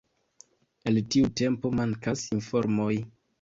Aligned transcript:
El 0.91 0.97
tiu 1.15 1.29
tempo 1.41 1.71
mankas 1.81 2.25
informoj. 2.39 2.91